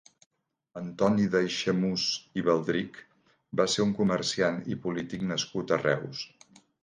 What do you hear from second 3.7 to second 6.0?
ser un comerciant i polític nascut a